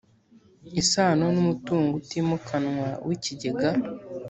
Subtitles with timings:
[0.81, 3.69] isano n umutungo utimukanwa w ikigega